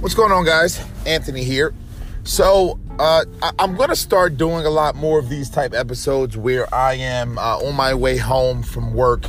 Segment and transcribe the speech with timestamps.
[0.00, 0.82] What's going on, guys?
[1.04, 1.74] Anthony here.
[2.24, 6.38] So, uh, I- am going to start doing a lot more of these type episodes
[6.38, 9.26] where I am uh, on my way home from work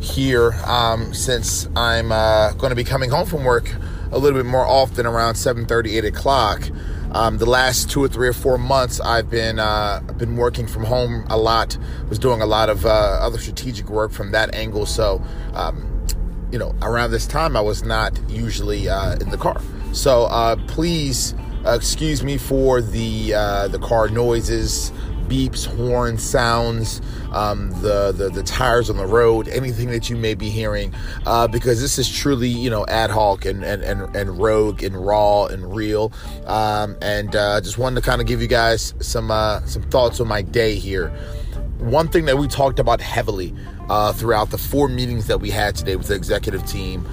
[0.00, 3.72] here um, since I'm uh, going to be coming home from work
[4.10, 6.68] a little bit more often around 7.30, 8 o'clock.
[7.12, 10.82] Um, the last two or three or four months, I've been uh, been working from
[10.82, 11.78] home a lot.
[12.08, 14.86] Was doing a lot of uh, other strategic work from that angle.
[14.86, 15.22] So,
[15.54, 16.04] um,
[16.50, 19.60] you know, around this time, I was not usually uh, in the car.
[19.92, 24.92] So uh, please uh, excuse me for the uh, the car noises,
[25.28, 30.34] beeps, horns, sounds, um, the, the the tires on the road, anything that you may
[30.34, 30.94] be hearing,
[31.26, 35.04] uh, because this is truly you know ad hoc and and and, and rogue and
[35.04, 36.12] raw and real.
[36.46, 40.18] Um, and uh, just wanted to kind of give you guys some uh, some thoughts
[40.18, 41.08] on my day here.
[41.78, 43.54] One thing that we talked about heavily
[44.14, 47.06] throughout the four meetings that we had today with the executive team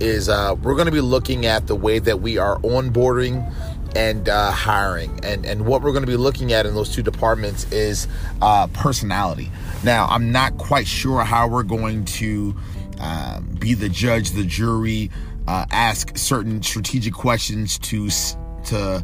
[0.00, 3.52] is uh, we're going to be looking at the way that we are onboarding
[3.96, 5.18] and uh, hiring.
[5.24, 8.06] And, and what we're going to be looking at in those two departments is
[8.42, 9.50] uh, personality.
[9.82, 12.56] Now, I'm not quite sure how we're going to
[13.00, 15.10] um, be the judge, the jury,
[15.46, 18.10] uh, ask certain strategic questions to
[18.66, 19.02] to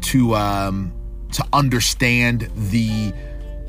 [0.00, 0.92] to um,
[1.32, 3.12] to understand the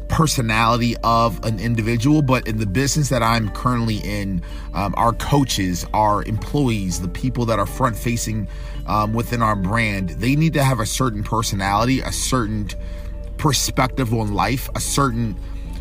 [0.09, 4.41] personality of an individual, but in the business that I'm currently in,
[4.73, 8.47] um, our coaches, our employees, the people that are front facing
[8.87, 12.67] um, within our brand, they need to have a certain personality, a certain
[13.37, 15.35] perspective on life, a certain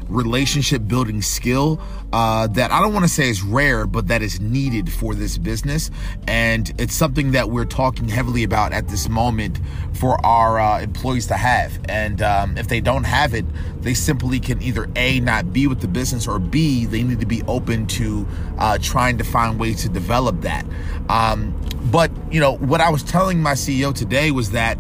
[0.08, 1.80] relationship building skill
[2.12, 5.36] uh, that I don't want to say is rare, but that is needed for this
[5.36, 5.90] business.
[6.26, 9.60] And it's something that we're talking heavily about at this moment
[9.94, 11.78] for our uh, employees to have.
[11.88, 13.44] And um, if they don't have it,
[13.82, 17.26] they simply can either A, not be with the business, or B, they need to
[17.26, 18.26] be open to
[18.58, 20.64] uh, trying to find ways to develop that.
[21.08, 21.54] Um,
[21.90, 24.78] but, you know, what I was telling my CEO today was that,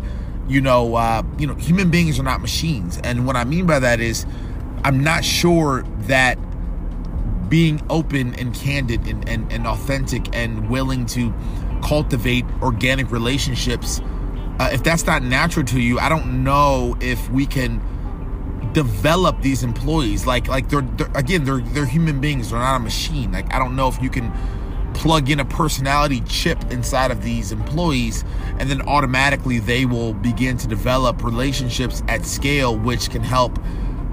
[0.48, 2.98] you know, uh, you know, human beings are not machines.
[3.04, 4.24] And what I mean by that is,
[4.84, 6.38] I'm not sure that
[7.48, 11.32] being open and candid and, and, and authentic and willing to
[11.82, 14.00] cultivate organic relationships,
[14.58, 17.80] uh, if that's not natural to you, I don't know if we can
[18.72, 20.26] develop these employees.
[20.26, 22.50] Like like they're, they're again they're they're human beings.
[22.50, 23.32] They're not a machine.
[23.32, 24.32] Like I don't know if you can
[24.94, 28.24] plug in a personality chip inside of these employees
[28.58, 33.56] and then automatically they will begin to develop relationships at scale which can help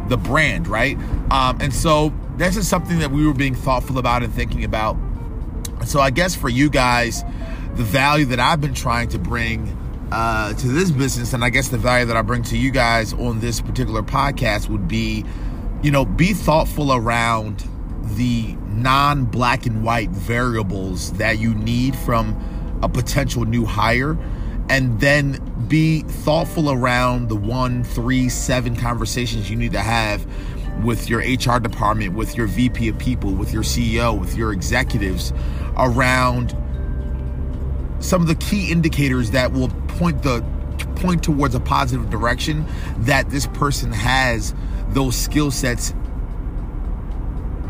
[0.07, 0.97] the brand, right?
[1.31, 4.97] Um, and so this is something that we were being thoughtful about and thinking about.
[5.85, 7.23] So I guess for you guys,
[7.75, 9.77] the value that I've been trying to bring
[10.11, 13.13] uh, to this business, and I guess the value that I bring to you guys
[13.13, 15.25] on this particular podcast would be,
[15.81, 17.67] you know, be thoughtful around
[18.15, 24.17] the non black and white variables that you need from a potential new hire
[24.69, 30.25] and then be thoughtful around the one, three, seven conversations you need to have
[30.83, 35.33] with your HR department, with your VP of people, with your CEO, with your executives
[35.77, 36.55] around
[37.99, 40.43] some of the key indicators that will point the
[40.95, 42.65] point towards a positive direction
[42.97, 44.53] that this person has
[44.89, 45.93] those skill sets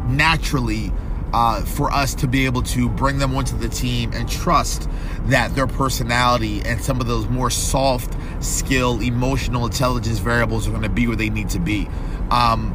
[0.08, 0.92] naturally
[1.36, 4.90] uh, for us to be able to bring them onto the team and trust
[5.26, 10.82] that their personality and some of those more soft skill, emotional intelligence variables are going
[10.82, 11.90] to be where they need to be.
[12.32, 12.72] Um,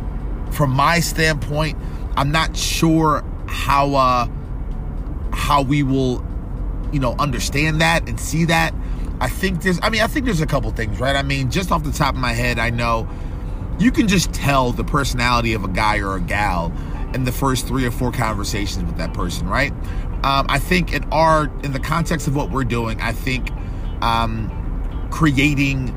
[0.52, 1.78] from my standpoint,
[2.16, 4.28] I'm not sure how uh,
[5.32, 6.22] how we will,
[6.92, 8.74] you know, understand that and see that.
[9.22, 11.16] I think there's, I mean, I think there's a couple things, right?
[11.16, 13.08] I mean, just off the top of my head, I know
[13.78, 16.70] you can just tell the personality of a guy or a gal
[17.14, 19.72] in the first three or four conversations with that person, right?
[20.22, 23.50] Um, I think in our in the context of what we're doing, I think
[24.02, 25.96] um, creating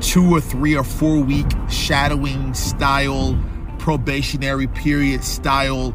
[0.00, 3.38] two or three or four week shadowing style,
[3.78, 5.94] probationary period style,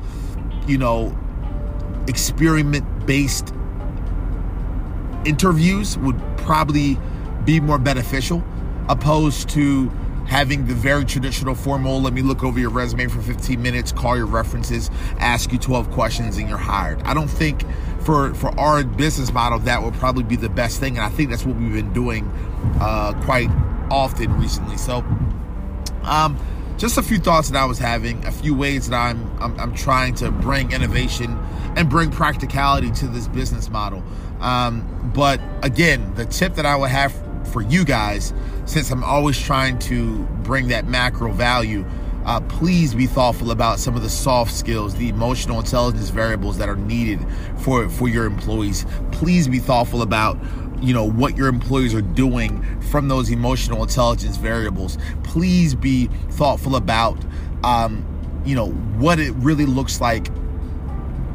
[0.67, 1.17] you know,
[2.07, 3.53] experiment based
[5.25, 6.97] interviews would probably
[7.45, 8.44] be more beneficial
[8.89, 9.91] opposed to
[10.31, 14.16] having the very traditional formal let me look over your resume for 15 minutes call
[14.16, 14.89] your references
[15.19, 17.01] ask you 12 questions and you're hired.
[17.04, 17.66] I don't think
[18.00, 21.31] for for our business model that would probably be the best thing and i think
[21.31, 22.25] that's what we've been doing
[22.80, 23.50] uh, quite
[23.92, 24.78] often recently.
[24.78, 25.04] So
[26.04, 26.39] um,
[26.77, 29.75] just a few thoughts that i was having a few ways that I'm, I'm i'm,
[29.75, 31.38] trying to bring innovation
[31.75, 34.01] and bring practicality to this business model.
[34.39, 37.13] Um, but again the tip that i would have
[37.47, 38.33] for you guys,
[38.65, 41.85] since I'm always trying to bring that macro value,
[42.25, 46.69] uh, please be thoughtful about some of the soft skills, the emotional intelligence variables that
[46.69, 47.19] are needed
[47.57, 48.85] for, for your employees.
[49.11, 50.38] Please be thoughtful about
[50.81, 56.75] you know what your employees are doing from those emotional intelligence variables please be thoughtful
[56.75, 57.23] about
[57.63, 58.03] um,
[58.45, 60.27] you know what it really looks like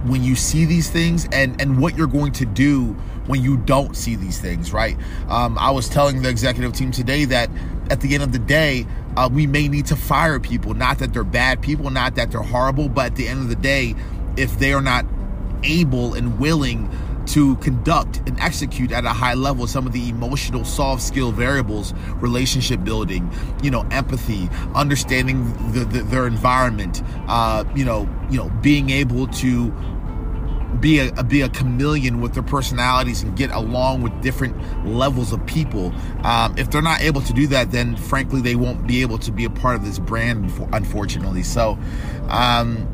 [0.08, 2.92] when you see these things and and what you're going to do
[3.26, 4.96] when you don't see these things right?
[5.28, 7.50] Um, i was telling the executive team today that
[7.90, 8.86] at the end of the day
[9.16, 10.74] uh, we may need to fire people.
[10.74, 13.56] Not that they're bad people not that they're horrible but at the end of the
[13.56, 13.94] day
[14.36, 15.06] if they are not
[15.62, 16.90] able and willing
[17.26, 21.92] to conduct and execute at a high level some of the emotional soft skill variables
[22.20, 23.30] relationship building
[23.62, 29.26] you know empathy understanding the, the, their environment uh, you know you know being able
[29.26, 29.74] to
[30.80, 35.44] be a, be a chameleon with their personalities and get along with different levels of
[35.46, 35.92] people.
[36.22, 39.32] Um, if they're not able to do that, then frankly they won't be able to
[39.32, 41.42] be a part of this brand, unfortunately.
[41.42, 41.78] So,
[42.28, 42.86] um,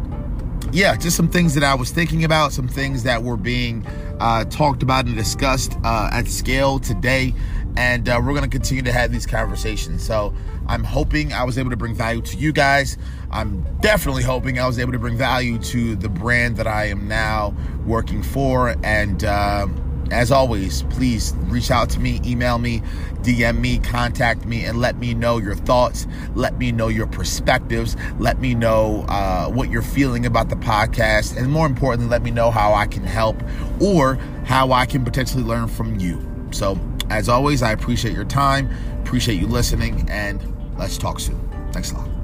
[0.72, 3.86] yeah, just some things that I was thinking about, some things that were being
[4.20, 7.34] uh, talked about and discussed uh, at scale today.
[7.76, 10.04] And uh, we're going to continue to have these conversations.
[10.04, 10.34] So
[10.66, 12.98] I'm hoping I was able to bring value to you guys.
[13.30, 17.08] I'm definitely hoping I was able to bring value to the brand that I am
[17.08, 17.54] now
[17.86, 18.76] working for.
[18.82, 19.82] And, um,
[20.12, 22.82] as always, please reach out to me, email me,
[23.22, 26.06] DM me, contact me, and let me know your thoughts.
[26.34, 27.96] Let me know your perspectives.
[28.18, 31.36] Let me know uh, what you're feeling about the podcast.
[31.36, 33.42] And more importantly, let me know how I can help
[33.80, 36.20] or how I can potentially learn from you.
[36.50, 36.78] So,
[37.12, 38.70] as always, I appreciate your time,
[39.02, 40.40] appreciate you listening, and
[40.78, 41.38] let's talk soon.
[41.72, 42.21] Thanks a lot.